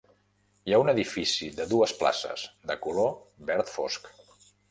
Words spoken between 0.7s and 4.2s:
ha un edifici de dues places, de color verd fosc.